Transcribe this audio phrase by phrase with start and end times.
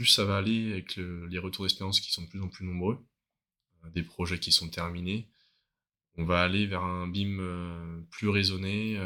[0.00, 2.98] plus ça va aller avec les retours d'expérience qui sont de plus en plus nombreux,
[3.92, 5.28] des projets qui sont terminés,
[6.14, 8.98] on va aller vers un BIM plus raisonné,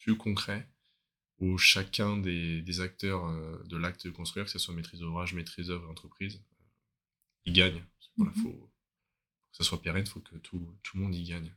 [0.00, 0.68] plus concret,
[1.38, 3.22] où chacun des, acteurs
[3.68, 6.42] de l'acte de construire, que ce soit maîtrise d'ouvrage, maîtrise d'œuvre, entreprise,
[7.44, 7.80] il gagne.
[8.16, 8.72] Voilà, mmh faut,
[9.52, 11.54] que ça soit pérenne, il faut que tout, tout le monde y gagne.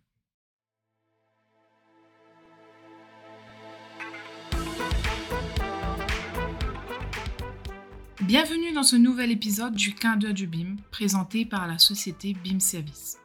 [8.26, 12.62] Bienvenue dans ce nouvel épisode du Quin d'œil du BIM, présenté par la société BIM
[12.62, 13.18] Service.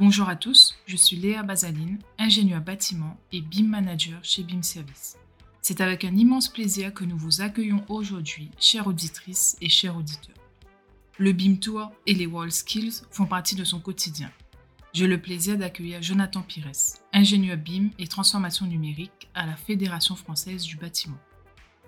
[0.00, 5.16] Bonjour à tous, je suis Léa Bazaline, ingénieure bâtiment et BIM manager chez BIM Service.
[5.62, 10.34] C'est avec un immense plaisir que nous vous accueillons aujourd'hui, chères auditrices et chers auditeurs.
[11.18, 14.32] Le BIM Tour et les Wall Skills font partie de son quotidien.
[14.92, 16.72] J'ai le plaisir d'accueillir Jonathan Pires,
[17.12, 21.18] ingénieur BIM et transformation numérique à la Fédération française du bâtiment.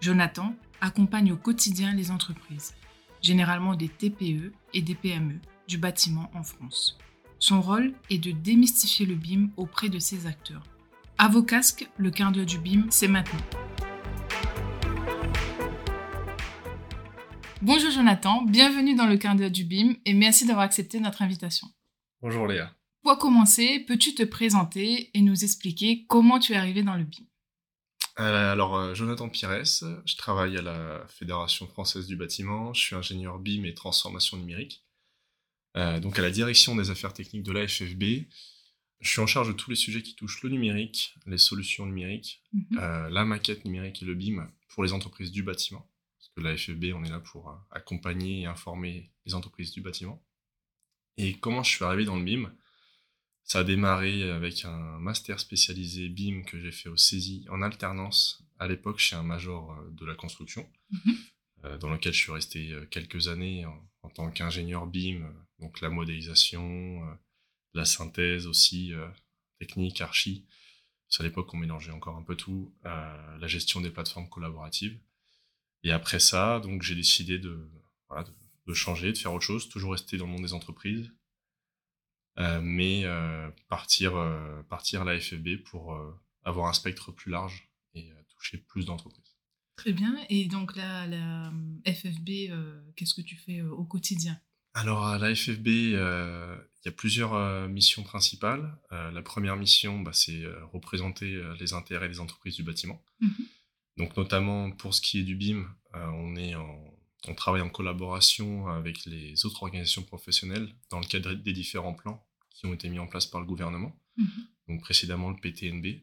[0.01, 2.75] Jonathan accompagne au quotidien les entreprises,
[3.23, 6.99] généralement des TPE et des PME, du bâtiment en France.
[7.39, 10.65] Son rôle est de démystifier le BIM auprès de ses acteurs.
[11.19, 13.39] À vos casques, le quart d'heure du BIM, c'est maintenant.
[17.63, 21.69] Bonjour Jonathan, bienvenue dans le quart d'heure du BIM et merci d'avoir accepté notre invitation.
[22.21, 22.73] Bonjour Léa.
[23.05, 27.23] Pour commencer, peux-tu te présenter et nous expliquer comment tu es arrivé dans le BIM?
[28.17, 33.39] Alors, euh, Jonathan Pires, je travaille à la Fédération française du bâtiment, je suis ingénieur
[33.39, 34.85] BIM et transformation numérique,
[35.77, 38.27] euh, donc à la direction des affaires techniques de l'AFFB.
[39.01, 42.43] Je suis en charge de tous les sujets qui touchent le numérique, les solutions numériques,
[42.53, 43.09] mhm.
[43.09, 45.89] la maquette numérique et le BIM pour les entreprises du bâtiment.
[46.19, 50.23] Parce que l'AFFB, on est là pour accompagner et informer les entreprises du bâtiment.
[51.17, 52.53] Et comment je suis arrivé dans le BIM?
[53.45, 58.43] Ça a démarré avec un master spécialisé BIM que j'ai fait au CESI en alternance
[58.59, 61.17] à l'époque chez un major euh, de la construction, mhm.
[61.65, 65.89] euh, dans lequel je suis resté euh, quelques années en, tant qu'ingénieur BIM, donc la
[65.89, 67.01] modélisation,
[67.73, 68.93] la synthèse aussi,
[69.61, 70.45] technique, archi.
[71.21, 74.99] À l'époque, on mélangeait encore un peu tout, la gestion des plateformes collaboratives.
[75.85, 77.71] Et après ça, donc j'ai décidé de,
[78.67, 81.22] de changer, de faire autre chose, toujours rester dans le monde des entreprises, euh,
[82.39, 85.99] mais euh, partir, euh, partir à la FFB pour
[86.45, 89.37] avoir un spectre plus large et toucher plus d'entreprises.
[89.77, 90.17] Très bien.
[90.29, 91.53] Et donc, la, la
[91.87, 92.51] FFB,
[92.97, 94.41] qu'est-ce que tu fais au quotidien?
[94.75, 98.79] Alors, à la FFB, il y a plusieurs missions principales.
[98.91, 103.03] la première mission, bah, c'est représenter les intérêts des entreprises du bâtiment.
[103.21, 103.29] Mmh
[103.99, 106.55] donc, notamment pour ce qui est du BIM, on, est
[107.29, 112.25] on travaille en collaboration avec les autres organisations professionnelles dans le cadre des différents plans
[112.51, 113.97] qui ont été mis en place par le gouvernement.
[114.17, 114.47] Mhm.
[114.69, 116.03] Donc précédemment le PTNB,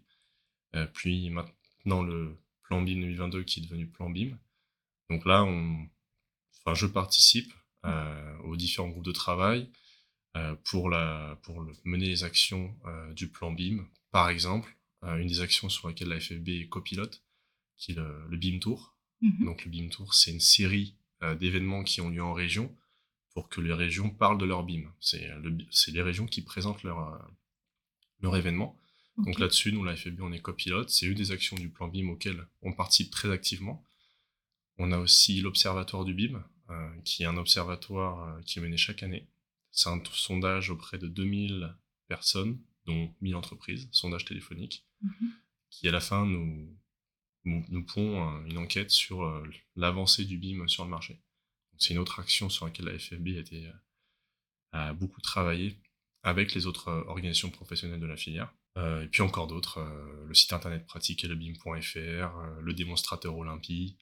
[0.76, 4.38] euh, puis maintenant le plan BIM 2022 qui est devenu plan BIM.
[5.10, 5.90] Donc là, on,
[6.60, 7.52] enfin, je participe
[7.86, 9.70] euh, aux différents groupes de travail
[10.38, 12.76] euh, pour, la, pour mener les actions
[13.16, 13.88] du plan BIM.
[14.12, 17.24] Par exemple, une des actions sur laquelle la FFB est copilote,
[17.78, 18.96] qui est le, BIM Tour.
[19.22, 19.46] Mhm.
[19.46, 20.96] Donc le BIM Tour, c'est une série
[21.40, 22.74] d'événements qui ont lieu en région
[23.34, 24.92] pour que les régions parlent de leur BIM.
[25.00, 25.32] C'est
[25.92, 27.18] les régions qui présentent leur, euh,
[28.22, 28.80] leur événement.
[29.18, 30.90] Donc là-dessus, nous, la FFB, on est copilote.
[30.90, 33.84] C'est une des actions du plan BIM auxquelles on participe très activement.
[34.78, 38.78] On a aussi l'Observatoire du BIM, euh, qui est un observatoire euh, qui est mené
[38.78, 39.28] chaque année.
[39.72, 41.76] C'est un sondage auprès de 2000
[42.08, 45.32] personnes, dont 1000 entreprises, sondage téléphonique, mhm.
[45.70, 46.76] qui à la fin nous,
[47.46, 49.44] nous, nous pond une enquête sur
[49.76, 51.22] l'avancée du BIM sur le marché.
[51.80, 53.74] C'est une autre action sur laquelle la FFB a, été, euh,
[54.74, 55.80] a beaucoup travaillé
[56.24, 58.54] avec les autres euh, organisations professionnelles de la filière.
[58.78, 59.80] Euh, et puis encore d'autres,
[60.28, 63.98] le site internet pratique le BIM.fr, le démonstrateur Olympie.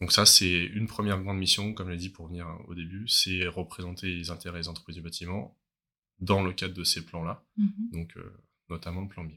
[0.00, 3.08] Donc ça, c'est une première grande mission, comme je l'ai dit pour venir au début,
[3.08, 5.58] c'est représenter les intérêts des entreprises du bâtiment
[6.20, 7.90] dans le cadre de ces plans-là, mm-hmm.
[7.92, 8.14] donc
[8.68, 9.36] notamment le plan BIM.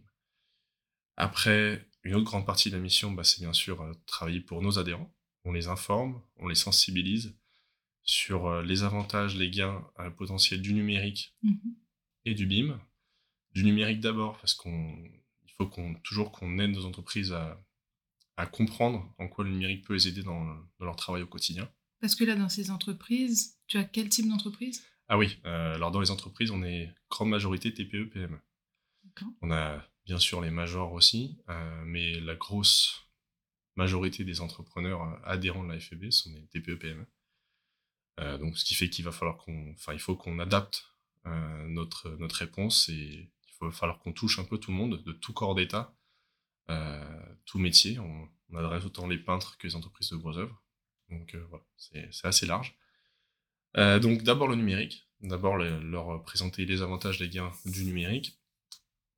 [1.17, 4.79] Après, une autre grande partie de la mission, bah, c'est bien sûr travailler pour nos
[4.79, 5.13] adhérents.
[5.45, 7.33] On les informe, on les sensibilise,
[8.03, 11.75] sur euh, les avantages, les gains euh, potentiels du numérique mhm.
[12.25, 12.79] et du BIM.
[13.53, 15.11] Du numérique d'abord, parce qu'il
[15.57, 17.59] faut qu'on, toujours qu'on aide nos entreprises à,
[18.51, 21.69] comprendre en quoi le numérique peut les aider dans, leur travail au quotidien.
[22.01, 24.83] Parce que là, dans ces entreprises, tu as quel type d'entreprise?
[25.07, 28.39] Ah oui, euh, alors dans les entreprises, on est grande majorité TPE, PME.
[29.41, 31.37] On a bien sûr les majors aussi,
[31.85, 33.03] mais la grosse
[33.75, 37.05] majorité des entrepreneurs adhérents de la FEB sont des TPE, PME.
[38.19, 40.85] Euh, donc, ce qui fait qu'il va falloir qu'on, enfin, il faut qu'on adapte
[41.25, 45.01] euh, notre notre réponse et il va falloir qu'on touche un peu tout le monde,
[45.03, 45.95] de tout corps d'État,
[46.69, 47.99] euh, tout métier.
[47.99, 50.61] On, adresse autant les peintres que les entreprises de gros œuvres.
[51.09, 52.77] Donc voilà, c'est assez large.
[53.75, 58.39] donc d'abord le numérique, d'abord leur présenter les avantages, les gains du numérique,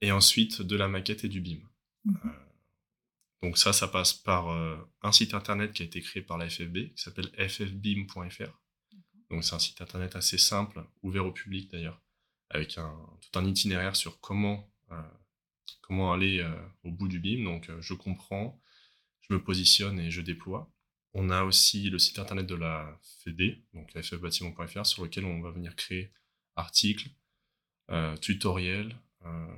[0.06, 1.60] et ensuite de la maquette et du BIM.
[2.06, 2.30] Mmh.
[3.42, 4.50] donc ça, ça passe par
[5.02, 8.52] un site internet qui a été créé par la FFB, qui s'appelle ffbim.fr.
[9.30, 12.02] Donc c'est un site internet assez simple, ouvert au public d'ailleurs,
[12.50, 15.02] avec un, tout un itinéraire sur comment, euh,
[15.81, 17.44] comment aller euh, au bout du BIM.
[17.44, 18.62] Donc euh, je comprends,
[19.22, 20.72] je me positionne et je déploie.
[21.13, 25.51] On a aussi le site internet de la FED, donc ffbâtiment.fr, sur lequel on va
[25.51, 26.12] venir créer
[26.58, 27.10] articles,
[28.22, 28.98] tutoriels,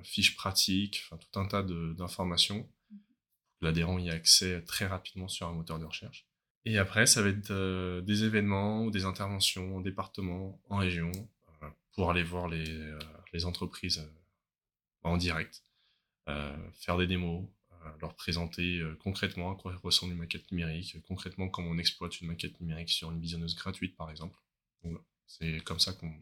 [0.03, 2.69] fiches pratiques, enfin, tout un tas d'informations.
[3.61, 6.27] L'adhérent y a accès très rapidement sur un moteur de recherche.
[6.69, 11.13] Et après, ça va être euh, des événements ou des interventions en département, en région,
[11.63, 12.99] euh, pour aller voir les, euh,
[13.31, 14.05] les entreprises
[15.03, 15.63] en direct,
[16.73, 17.47] faire des démos,
[18.01, 22.59] leur présenter concrètement à quoi ressemble une maquette numérique, concrètement comment on exploite une maquette
[22.59, 24.37] numérique sur une visionneuse gratuite, par exemple.
[25.25, 26.13] C'est comme ça qu'on,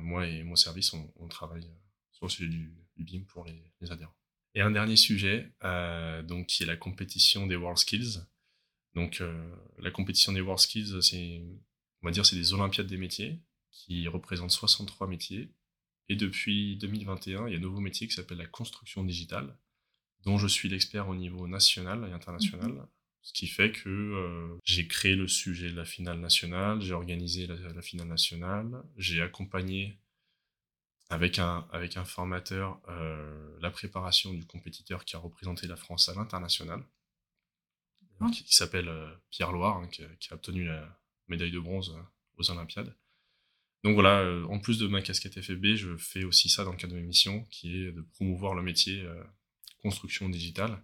[0.00, 1.68] moi et mon service, on, travaille
[2.14, 4.16] sur le sujet du, BIM pour les, les, adhérents.
[4.54, 8.20] Et un dernier sujet, donc, qui est la compétition des World Skills.
[8.94, 11.42] Donc, euh, la compétition des WorldSkills, c'est,
[12.02, 13.40] on va dire, c'est des Olympiades des métiers
[13.70, 15.50] qui représentent 63 métiers.
[16.08, 19.58] Et depuis 2021, il y a un nouveau métier qui s'appelle la construction digitale,
[20.24, 22.70] dont je suis l'expert au niveau national et international.
[22.70, 22.86] Mhm.
[23.22, 27.46] Ce qui fait que euh, j'ai créé le sujet de la finale nationale, j'ai organisé
[27.46, 29.98] la, finale nationale, j'ai accompagné
[31.10, 36.08] avec un, avec un formateur euh, la préparation du compétiteur qui a représenté la France
[36.08, 36.84] à l'international.
[38.32, 40.98] Qui, s'appelle euh, Pierre Loire, hein, qui, a obtenu la
[41.28, 42.02] médaille de bronze euh,
[42.36, 42.94] aux Olympiades.
[43.82, 46.76] Donc voilà, euh, en plus de ma casquette FFB, je fais aussi ça dans le
[46.76, 49.06] cadre de mes missions, qui est de promouvoir le métier
[49.82, 50.82] construction digitale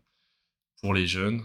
[0.83, 1.43] pour les jeunes.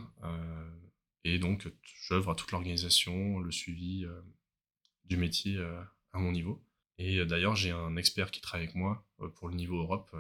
[1.24, 1.72] et donc,
[2.08, 4.06] j'œuvre à toute l'organisation, le suivi
[5.06, 5.58] du métier
[6.12, 6.62] à mon niveau.
[6.98, 9.06] Et d'ailleurs, j'ai un expert qui travaille avec moi
[9.36, 10.16] pour le niveau Europe,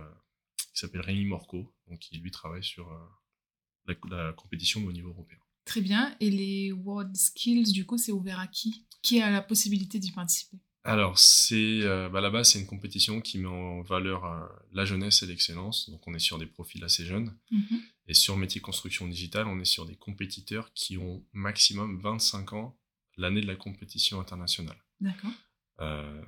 [0.57, 2.89] qui s'appelle Rémi Morco, donc qui lui travaille sur
[3.87, 5.37] la, la compétition au niveau européen.
[5.65, 6.15] Très bien.
[6.19, 8.85] Et les World Skills, du coup, c'est ouvert à qui?
[9.01, 10.57] Qui a la possibilité d'y participer?
[10.83, 15.23] Alors, c'est euh, bah, là-bas, c'est une compétition qui met en valeur euh, la jeunesse
[15.23, 15.89] et l'excellence.
[15.89, 17.35] Donc, on est sur des profils assez jeunes.
[17.49, 17.81] Mhm.
[18.07, 22.77] Et sur métier construction digitale, on est sur des compétiteurs qui ont maximum 25 ans
[23.17, 24.77] l'année de la compétition internationale.
[25.01, 25.31] D'accord.
[25.79, 26.21] Euh,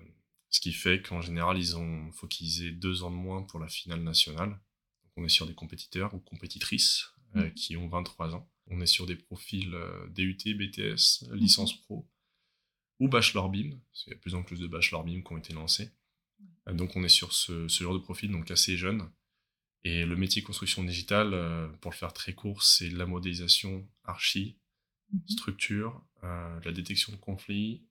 [0.49, 3.59] ce qui fait qu'en général, ils ont, faut qu'ils aient deux ans de moins pour
[3.59, 4.49] la finale nationale.
[4.49, 7.53] Donc, on est sur des compétiteurs ou compétitrices mhm.
[7.53, 8.49] qui ont 23 ans.
[8.67, 11.81] On est sur des profils euh, DUT, BTS, licence mhm.
[11.83, 12.09] pro
[12.99, 15.31] ou bachelor BIM, parce qu'il y a de plus en plus de bachelor BIM qui
[15.31, 15.91] ont été lancés.
[16.67, 19.09] Euh, donc on est sur ce, genre de profil, donc assez jeune.
[19.83, 24.57] Et le métier construction digitale, euh, pour le faire très court, c'est la modélisation archi,
[25.11, 25.27] mhm.
[25.27, 27.86] structure, la détection de conflits,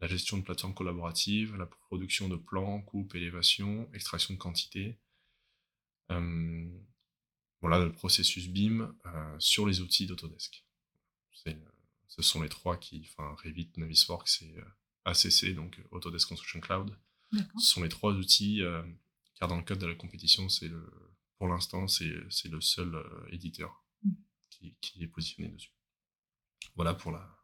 [0.00, 4.98] la gestion de plateformes collaboratives, la production de plans, coupe, élévation, extraction de quantité,
[7.60, 10.64] voilà le processus BIM euh, sur les outils d'Autodesk.
[12.08, 14.64] Ce sont les trois qui, enfin Revit, Navisworks et euh,
[15.04, 16.96] ACC, donc Autodesk Construction Cloud.
[17.32, 18.82] Ce sont les trois outils, euh,
[19.36, 20.90] car dans le cadre de la compétition, c'est le,
[21.36, 24.12] pour l'instant, c'est le seul éditeur mm.
[24.50, 25.72] qui, est positionné dessus.
[26.74, 27.36] Voilà pour la,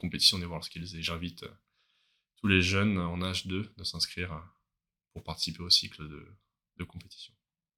[0.00, 1.44] compétition des WorldSkills et j'invite
[2.42, 4.42] tous les jeunes en âge 2 de s'inscrire
[5.14, 6.06] pour participer au cycle
[6.76, 7.32] de compétition.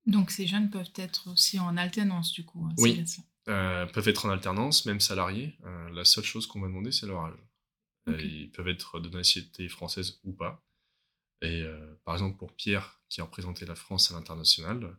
[0.06, 2.66] Donc ces jeunes peuvent être aussi en alternance du coup.
[2.66, 3.04] Hein, oui,
[3.49, 5.59] euh, peuvent être en alternance, même salariés.
[5.64, 7.38] Euh, la seule chose qu'on va demander, c'est leur âge.
[8.09, 10.62] Euh, ils peuvent être de nationalité française ou pas.
[11.40, 11.62] Et
[12.04, 14.97] par exemple, pour Pierre, qui a représenté la France à l'international,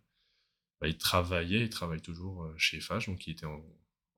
[0.80, 3.64] bah, il travaillait, il travaille toujours chez FH, donc il était en,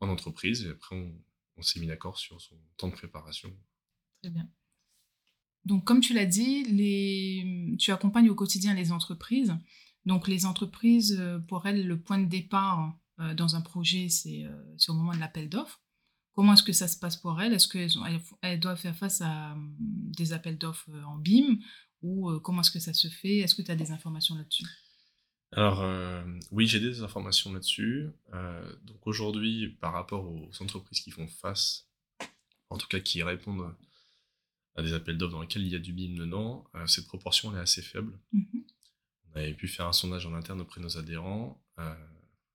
[0.02, 0.66] entreprise.
[0.66, 1.24] Et après, on,
[1.56, 3.56] on s'est mis d'accord sur son temps de préparation.
[4.22, 4.50] Très bien.
[5.68, 9.54] Donc, comme tu l'as dit, tu accompagnes au quotidien les entreprises.
[10.08, 14.74] Donc les entreprises, euh, pour elles, le point de départ euh, dans un projet, euh,
[14.78, 15.82] c'est au moment de l'appel d'offres.
[16.32, 17.54] Comment est-ce que ça se passe pour elles?
[17.54, 21.60] Est-ce qu'elles doivent faire face à hum, des appels d'offres en BIM?
[22.02, 23.40] Ou comment est-ce que ça se fait?
[23.40, 24.66] Est-ce que tu as des informations là-dessus?
[25.52, 25.84] Alors
[26.52, 28.10] oui, j'ai des informations là-dessus.
[28.84, 31.90] donc aujourd'hui, par rapport aux entreprises qui font face,
[32.70, 33.74] en tout cas qui répondent
[34.78, 37.60] à des appels d'offres dans lesquels il y a du BIM dedans, cette proportion est
[37.60, 38.18] assez faible.
[38.32, 38.44] Mmh
[39.38, 41.64] on avait pu faire un sondage en interne auprès de nos adhérents.
[41.80, 41.96] Euh,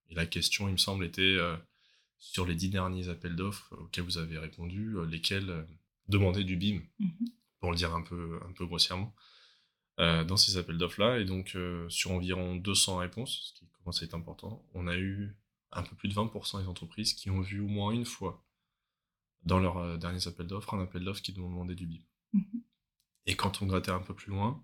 [0.09, 1.57] et la question, il me semble, était euh,
[2.19, 5.67] sur les dix derniers appels d'offres auxquels vous avez répondu, euh, lesquels
[6.09, 7.29] demandaient du BIM, mhm.
[7.61, 9.15] pour le dire un peu, un peu grossièrement,
[9.99, 11.21] dans ces appels d'offres-là.
[11.21, 11.57] Et donc,
[11.89, 15.37] sur environ 200 réponses, ce qui commence à être important, on a eu
[15.71, 18.45] un peu plus de 20% des entreprises qui ont vu au moins une fois
[19.45, 22.01] dans leurs derniers appels d'offres, un appel d'offres qui demandait du BIM.
[23.27, 24.63] Et quand on grattait un peu plus loin,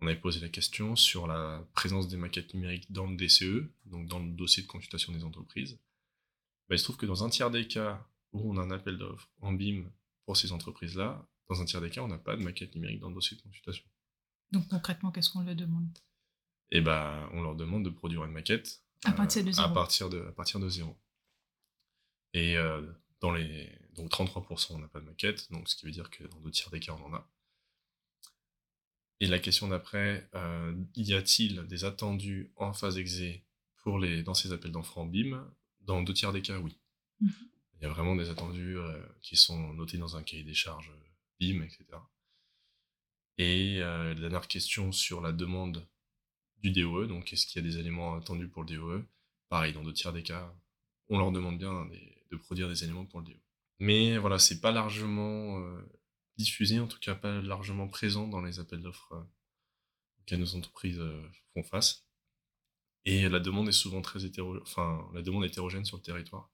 [0.00, 4.06] on avait posé la question sur la présence des maquettes numériques dans le DCE, donc
[4.06, 5.78] dans le dossier de consultation des entreprises.
[6.68, 8.98] Bah, il se trouve que dans un tiers des cas où on a un appel
[8.98, 9.90] d'offres en BIM
[10.26, 13.08] pour ces entreprises-là, dans un tiers des cas, on n'a pas de maquette numérique dans
[13.08, 13.84] le dossier de consultation.
[14.52, 15.98] Donc concrètement, qu'est-ce qu'on leur demande?
[16.70, 19.68] Eh ben, on leur demande de produire une maquette à partir de zéro.
[19.68, 20.96] À partir de, à partir de zéro.
[22.34, 22.82] Et euh,
[23.20, 26.24] dans les donc 33%, on n'a pas de maquette, donc ce qui veut dire que
[26.24, 27.28] dans deux tiers des cas, on en a.
[29.20, 33.44] Et la question d'après, euh, y a-t-il des attendus en phase exé
[33.82, 35.44] pour les, dans ces appels d'enfants BIM?
[35.80, 36.78] Dans deux tiers des cas, oui.
[37.20, 37.32] Mhm.
[37.74, 40.92] Il y a vraiment des attendus euh, qui sont notés dans un cahier des charges
[41.40, 41.84] BIM, etc.
[43.38, 45.86] Et euh, la dernière question sur la demande
[46.62, 49.04] du DOE, donc est-ce qu'il y a des éléments attendus pour le DOE
[49.48, 50.52] Pareil, dans deux tiers des cas,
[51.08, 51.88] on leur demande bien
[52.30, 53.40] de produire des éléments pour le DOE.
[53.78, 55.64] Mais voilà, c'est pas largement
[56.38, 59.22] diffusé, en tout cas pas largement présent dans les appels d'offres euh,
[60.20, 62.06] auxquels nos entreprises euh, font face.
[63.04, 64.60] Et la demande est souvent très hétéro...
[64.62, 66.50] enfin, la demande hétérogène sur le territoire.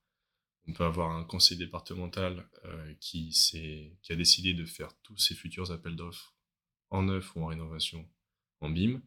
[0.67, 3.29] On peut avoir un conseil départemental euh, qui,
[4.03, 6.35] qui a décidé de faire tous ses futurs appels d'offres
[6.91, 8.09] en neuf ou en rénovation
[8.61, 9.03] en BIM,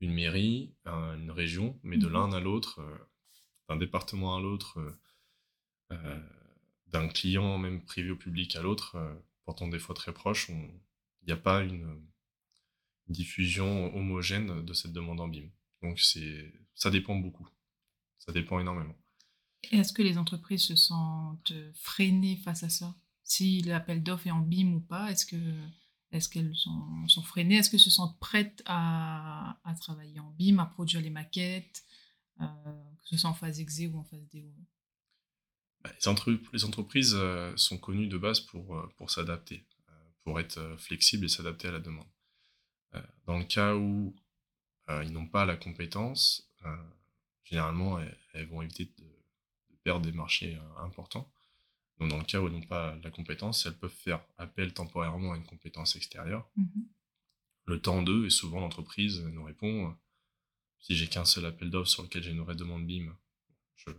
[0.00, 2.80] une mairie, une région, mais de mmh l'un à l'autre,
[3.68, 4.78] d'un département à l'autre,
[6.88, 8.96] d'un client même privé ou public à l'autre,
[9.46, 12.02] pourtant des fois très proches, il n'y a pas une,
[13.08, 15.48] diffusion homogène de cette demande en BIM.
[15.80, 17.48] Donc c'est, ça dépend beaucoup.
[18.18, 18.96] Ça dépend énormément.
[19.70, 22.96] Est-ce que les entreprises se sentent freinées face à ça?
[23.22, 25.36] Si l'appel d'offres est en BIM ou pas, est-ce que
[26.10, 27.58] est-ce qu'elles sont, freinées?
[27.58, 31.84] Est-ce qu'elles se sentent prêtes à, à, travailler en BIM, à produire les maquettes,
[32.40, 32.46] euh,
[33.02, 34.52] que ce soit en phase exé ou en phase DO
[35.86, 35.92] bah,
[36.52, 39.92] les, entreprises euh, sont connues de base pour, euh, pour s'adapter, euh,
[40.24, 42.06] pour être flexibles et s'adapter à la demande.
[43.26, 44.16] Dans le cas où
[45.02, 46.50] ils n'ont pas la compétence,
[47.44, 47.98] généralement,
[48.32, 49.04] elles, vont éviter de,
[49.84, 51.30] perdre des marchés importants.
[51.98, 55.34] Donc, dans le cas où elles n'ont pas la compétence, elles peuvent faire appel temporairement
[55.34, 56.48] à une compétence extérieure.
[56.56, 56.64] Mmh
[57.66, 59.92] le temps d'eux, et souvent l'entreprise nous répond
[60.78, 63.12] si j'ai qu'un seul appel d'offres sur lequel j'ai une vraie demande BIM,
[63.74, 63.90] je,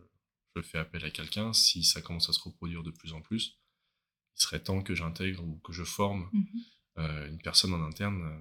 [0.58, 3.60] je fais appel à quelqu'un, si ça commence à se reproduire de plus en plus,
[4.36, 6.46] il serait temps que j'intègre ou que je forme mhm.
[7.00, 8.40] euh, une personne en interne, euh,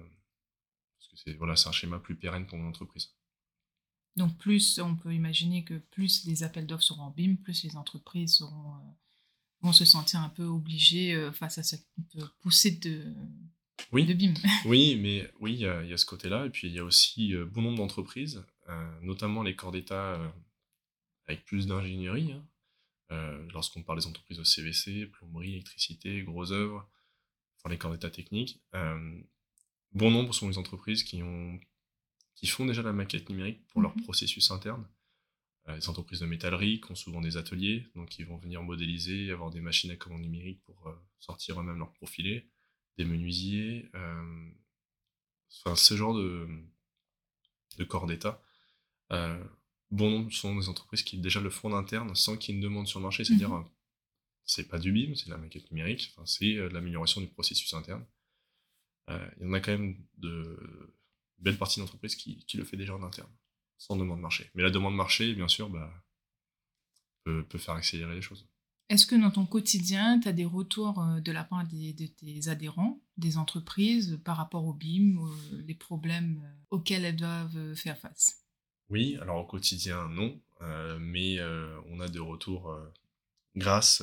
[0.97, 3.13] parce que c'est voilà, un schéma plus pérenne pour mon entreprise.
[4.15, 7.75] Donc plus, on peut imaginer que plus les appels d'offres seront en BIM, plus les
[7.75, 8.91] entreprises seront, euh,
[9.61, 11.87] vont se sentir un peu obligées face à cette
[12.41, 13.13] poussée de,
[13.91, 14.05] oui.
[14.05, 14.33] de BIM.
[14.65, 16.47] oui, mais oui, il y, a ce côté-là.
[16.47, 18.43] Et puis il y a aussi bon nombre d'entreprises,
[19.03, 20.19] notamment les corps d'État
[21.27, 22.31] avec plus d'ingénierie.
[22.31, 22.47] Hein.
[23.11, 26.89] Euh, lorsqu'on parle des entreprises de CVC, plomberie, électricité, gros œuvres,
[27.57, 29.21] enfin les corps d'état techniques, euh,
[29.93, 31.59] bon nombre sont les entreprises qui, ont,
[32.35, 34.85] qui font déjà la maquette numérique pour leur mmh processus interne.
[35.69, 39.31] Euh, les entreprises de métallerie qui ont souvent des ateliers, donc ils vont venir modéliser,
[39.31, 42.49] avoir des machines à commande numérique pour sortir eux-mêmes leurs profilés,
[42.97, 46.47] des menuisiers, enfin ce genre de,
[47.77, 48.41] de corps d'état
[49.91, 52.61] bon nombre sont des entreprises qui déjà le font en interne sans qu'il y ait
[52.61, 53.65] une demande sur le marché, c'est-à-dire mhm.
[54.45, 58.05] c'est pas du BIM, c'est de la maquette numérique, c'est euh, l'amélioration du processus interne.
[59.09, 60.93] Euh, il y en a quand même de
[61.37, 63.29] belles parties d'entreprises qui, qui, le fait déjà en interne,
[63.77, 64.49] sans demande marché.
[64.53, 65.89] Mais la demande marché, bien sûr, bah,
[67.23, 68.45] peut, peut faire accélérer les choses.
[68.89, 72.07] Est-ce que dans ton quotidien, tu as des retours euh, de la part des, de
[72.07, 75.17] tes adhérents, des entreprises, par rapport au BIM,
[75.65, 78.46] les problèmes auxquels elles doivent faire face?
[78.89, 82.93] Oui, alors au quotidien, non, euh, mais euh, on a des retours euh,
[83.55, 84.01] grâce,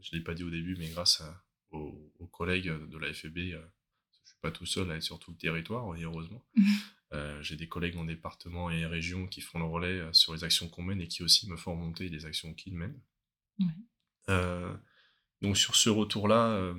[0.00, 1.22] je ne l'ai pas dit au début, mais grâce
[1.70, 3.60] aux, collègues de la FEB, je ne
[4.24, 6.44] suis pas tout seul à être sur tout le territoire, heureusement.
[7.42, 10.82] J'ai des collègues en département et région qui font le relais sur les actions qu'on
[10.82, 12.98] mène et qui aussi me font remonter les actions qu'ils mènent.
[15.42, 16.74] donc sur ce retour-là,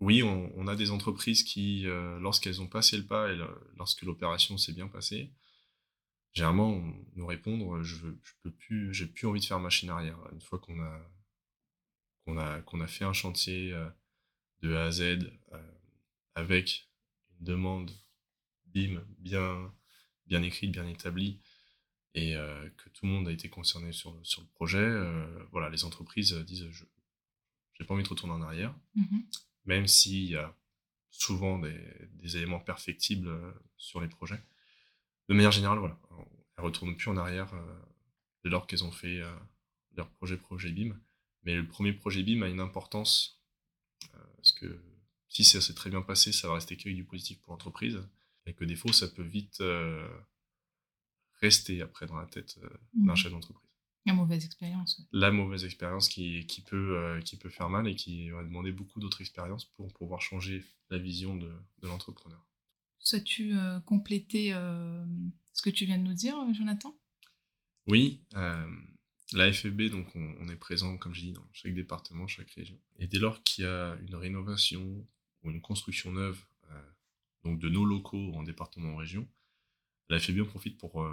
[0.00, 1.84] oui, on, a des entreprises qui,
[2.20, 3.38] lorsqu'elles ont passé le pas et
[3.76, 5.30] lorsque l'opération s'est bien passée,
[6.32, 6.82] généralement,
[7.14, 10.18] nous répondre, je, je peux plus, j'ai plus envie de faire machine arrière.
[10.32, 11.10] Une fois qu'on a,
[12.24, 13.88] qu'on a, qu'on a fait un chantier euh,
[14.60, 15.72] de A à Z euh,
[16.34, 16.88] avec
[17.30, 17.90] une demande
[18.66, 19.72] BIM bien,
[20.26, 21.40] bien écrite, bien établie,
[22.14, 24.88] et euh, que tout le monde a été concerné sur, sur le projet,
[25.50, 26.84] voilà, les entreprises disent, je
[27.80, 29.18] n'ai pas envie de retourner en arrière, mmh
[29.64, 30.56] même s'il y a
[31.08, 31.80] souvent des,
[32.14, 33.30] des éléments perfectibles
[33.76, 34.42] sur les projets
[35.32, 35.98] de manière générale, voilà,
[36.56, 37.82] elles retournent plus en arrière euh,
[38.44, 39.34] dès lors qu'elles ont fait euh,
[39.96, 40.98] leur projet projet BIM.
[41.44, 43.42] Mais le premier projet BIM a une importance,
[44.36, 44.80] parce que
[45.28, 48.00] si ça s'est très bien passé, ça va rester que du positif pour l'entreprise,
[48.46, 49.60] et que défaut, ça peut vite
[51.40, 52.60] rester après dans la tête
[52.94, 53.16] d'un mmh.
[53.16, 53.72] chef d'entreprise.
[54.04, 55.00] La mauvaise expérience.
[55.12, 58.72] La mauvaise expérience qui, qui, peut, euh, qui peut faire mal et qui va demander
[58.72, 62.44] beaucoup d'autres expériences pour pouvoir changer la vision de, de l'entrepreneur.
[63.02, 65.04] Souhaites-tu euh, compléter euh,
[65.52, 66.96] ce que tu viens de nous dire, Jonathan?
[67.88, 68.20] Oui.
[69.32, 72.78] la FEB, donc on, est présent, comme je dis, dans chaque département, chaque région.
[72.98, 75.06] Et dès lors qu'il y a une rénovation
[75.42, 76.38] ou une construction neuve
[77.42, 79.28] donc de nos locaux en département ou en région,
[80.08, 81.04] la FEB en profite pour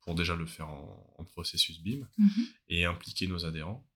[0.00, 2.46] pour déjà le faire en, processus BIM mhm.
[2.68, 3.86] et impliquer nos adhérents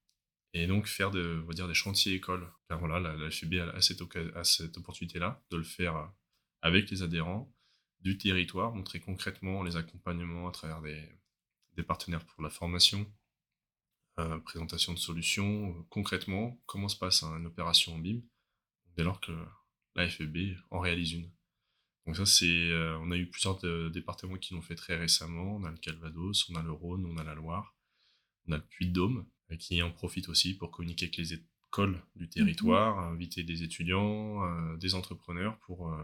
[0.52, 2.46] et donc faire de, on va dire, des chantiers écoles.
[2.68, 4.02] Car voilà, la, la FUB a cette,
[4.44, 6.12] cette opportunité-là de le faire
[6.62, 7.52] avec les adhérents
[8.00, 11.09] du territoire, montrer concrètement les accompagnements à travers des,
[11.76, 13.07] des partenaires pour la formation,
[14.19, 18.21] euh, présentation de solutions, euh, concrètement comment se passe une opération en BIM
[18.97, 19.33] dès lors que
[19.95, 21.31] la FEB en réalise une.
[22.07, 23.59] Donc ça, c'est, euh, on a eu plusieurs
[23.90, 25.57] départements qui l'ont fait très récemment.
[25.57, 27.75] On a le Calvados, on a le Rhône, on a la Loire,
[28.47, 29.26] on a le Puy-de-Dôme,
[29.59, 33.14] qui en profite aussi pour communiquer avec les écoles du territoire, mhm.
[33.14, 35.95] inviter des étudiants, des entrepreneurs pour,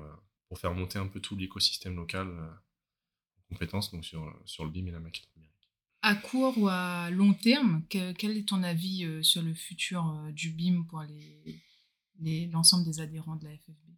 [0.49, 4.87] pour faire monter un peu tout l'écosystème local en compétences donc sur, sur le BIM
[4.87, 5.71] et la maquette numérique.
[6.03, 10.85] À court ou à long terme, quel est ton avis sur le futur du BIM
[10.85, 13.89] pour les, l'ensemble des adhérents de la FFB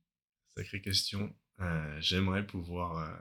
[0.57, 1.35] Sacrée question.
[1.61, 3.17] Euh, j'aimerais pouvoir euh,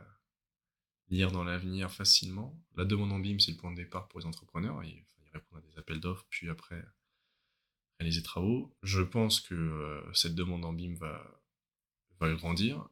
[1.09, 2.59] lire dans l'avenir facilement.
[2.75, 4.83] La demande en BIM, c'est le point de départ pour les entrepreneurs.
[4.83, 6.83] Il faut répondre à des appels d'offres, puis après
[7.99, 8.75] réaliser des travaux.
[8.81, 11.38] Je pense que euh, cette demande en BIM va,
[12.19, 12.87] va grandir.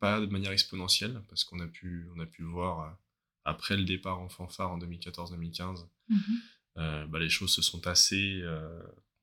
[0.00, 2.96] pas de manière exponentielle, parce qu'on a pu, on a pu voir
[3.44, 6.18] après le départ en fanfare en 2014-2015, mhm.
[7.08, 8.42] bah, les choses se sont assez.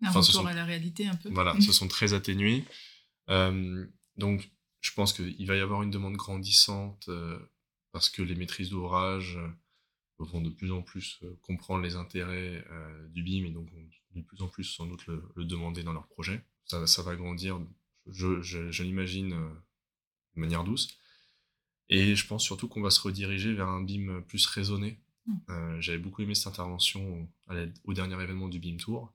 [0.01, 1.29] un retour à la réalité un peu.
[1.29, 2.63] Voilà, se sont très atténuées.
[4.17, 7.39] donc, je pense qu'il va y avoir une demande grandissante euh,
[7.91, 9.47] parce que les maîtrises d'ouvrage euh,
[10.17, 12.63] vont de plus en plus euh, comprendre les intérêts
[13.09, 16.07] du BIM et donc vont de plus en plus sans doute le, demander dans leur
[16.07, 16.43] projet.
[16.65, 17.59] Ça, ça va grandir,
[18.07, 20.97] je, je, l'imagine, de manière douce.
[21.89, 24.99] Et je pense surtout qu'on va se rediriger vers un BIM plus raisonné.
[25.27, 25.79] Mmh.
[25.79, 27.27] J'avais beaucoup aimé cette intervention
[27.83, 29.13] au dernier événement du BIM Tour,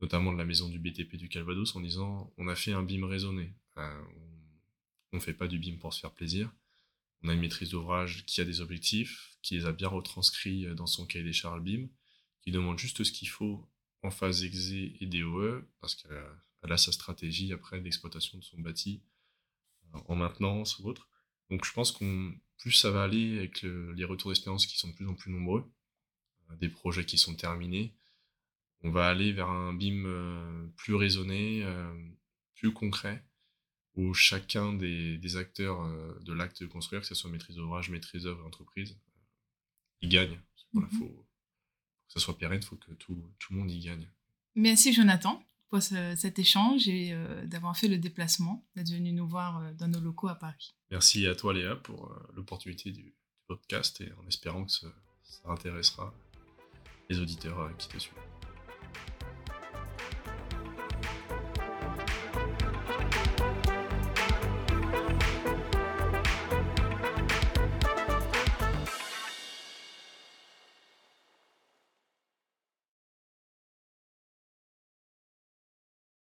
[0.00, 3.06] notamment de la maison du BTP du Calvados, en disant on a fait un BIM
[3.06, 3.54] raisonné.
[5.12, 6.50] On ne fait pas du BIM pour se faire plaisir.
[7.22, 10.74] On a une maîtrise d'ouvrage qui a des objectifs, qui les a bien retranscrits euh,
[10.74, 11.88] dans son cahier des charges BIM,
[12.40, 13.68] qui demande juste ce qu'il faut
[14.02, 16.44] en phase exé et DOE, parce qu'elle a
[16.76, 19.02] sa stratégie après d'exploitation de son bâti
[19.94, 21.08] euh, en maintenance ou autre.
[21.50, 24.94] Donc je pense qu'on plus ça va aller avec les retours d'expérience qui sont de
[24.94, 25.70] plus en plus nombreux,
[26.50, 27.96] euh, des projets qui sont terminés,
[28.82, 31.64] on va aller vers un BIM plus raisonné,
[32.54, 33.24] plus concret,
[33.94, 38.22] où chacun des, acteurs euh, de l'acte de construire, que ce soit maîtrise d'ouvrage, maîtrise
[38.22, 38.98] d'œuvre, entreprise,
[40.00, 40.40] il gagne.
[40.72, 40.98] Parce mhm.
[40.98, 41.26] faut, pour
[42.06, 44.08] que ça soit pérenne, il faut que tout, tout, le monde y gagne.
[44.54, 45.42] Merci Jonathan
[45.80, 50.00] cet échange et euh, d'avoir fait le déplacement, d'être venu nous voir euh, dans nos
[50.00, 50.74] locaux à Paris.
[50.90, 53.14] Merci à toi Léa pour l'opportunité du,
[53.48, 54.86] podcast et en espérant que ça
[55.44, 56.14] intéressera
[57.10, 58.31] les auditeurs qui te suivent.